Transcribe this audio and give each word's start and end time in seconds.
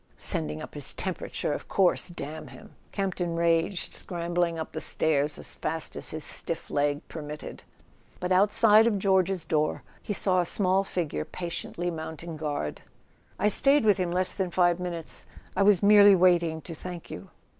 "Sending 0.17 0.63
up 0.63 0.73
his 0.73 0.95
temperature, 0.95 1.53
of 1.53 1.67
course—damn 1.69 2.47
him!" 2.47 2.73
Campton 2.91 3.35
raged, 3.35 3.93
scrambling 3.93 4.57
up 4.57 4.71
the 4.71 4.81
stairs 4.81 5.37
as 5.37 5.53
fast 5.53 5.95
as 5.95 6.09
his 6.09 6.23
stiff 6.23 6.71
leg 6.71 7.07
permitted. 7.07 7.63
But 8.19 8.31
outside 8.31 8.87
of 8.87 8.97
George's 8.97 9.45
door 9.45 9.83
he 10.01 10.13
saw 10.13 10.41
a 10.41 10.45
small 10.47 10.83
figure 10.83 11.23
patiently 11.23 11.91
mounting 11.91 12.35
guard. 12.35 12.81
"I 13.37 13.47
stayed 13.49 13.85
with 13.85 13.97
him 13.99 14.09
less 14.11 14.33
than 14.33 14.49
five 14.49 14.79
minutes; 14.79 15.27
I 15.55 15.61
was 15.61 15.83
merely 15.83 16.15
waiting 16.15 16.61
to 16.61 16.73
thank 16.73 17.11
you." 17.11 17.29